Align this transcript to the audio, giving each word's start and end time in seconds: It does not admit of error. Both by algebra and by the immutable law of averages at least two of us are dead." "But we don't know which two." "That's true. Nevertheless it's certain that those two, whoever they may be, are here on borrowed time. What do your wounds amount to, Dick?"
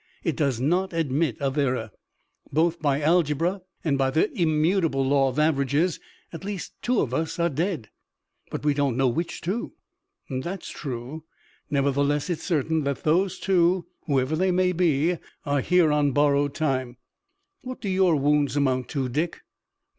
It 0.23 0.35
does 0.35 0.59
not 0.59 0.93
admit 0.93 1.39
of 1.39 1.59
error. 1.59 1.91
Both 2.51 2.81
by 2.81 3.01
algebra 3.03 3.61
and 3.83 3.99
by 3.99 4.09
the 4.09 4.31
immutable 4.33 5.05
law 5.05 5.27
of 5.27 5.37
averages 5.37 5.99
at 6.33 6.43
least 6.43 6.73
two 6.81 7.01
of 7.01 7.13
us 7.13 7.37
are 7.37 7.49
dead." 7.49 7.91
"But 8.49 8.65
we 8.65 8.73
don't 8.73 8.97
know 8.97 9.07
which 9.07 9.41
two." 9.41 9.73
"That's 10.27 10.71
true. 10.71 11.25
Nevertheless 11.69 12.31
it's 12.31 12.41
certain 12.43 12.83
that 12.83 13.03
those 13.03 13.37
two, 13.37 13.85
whoever 14.07 14.35
they 14.35 14.49
may 14.49 14.71
be, 14.71 15.17
are 15.45 15.61
here 15.61 15.91
on 15.91 16.13
borrowed 16.13 16.55
time. 16.55 16.97
What 17.61 17.79
do 17.79 17.87
your 17.87 18.15
wounds 18.15 18.57
amount 18.57 18.87
to, 18.89 19.07
Dick?" 19.07 19.41